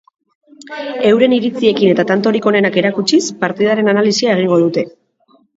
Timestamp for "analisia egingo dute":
3.95-4.89